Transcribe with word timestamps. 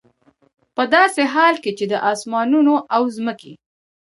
په 0.75 0.83
داسي 0.93 1.23
حال 1.33 1.55
كي 1.63 1.71
چي 1.77 1.85
د 1.87 1.93
آسمانونو 2.11 2.73
او 2.95 3.03
زمكي 3.15 3.53